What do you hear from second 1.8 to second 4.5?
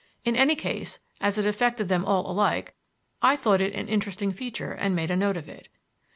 them all alike, I thought it an interesting